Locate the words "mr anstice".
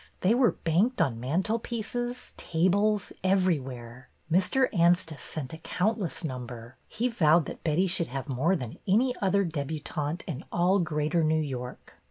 4.31-5.21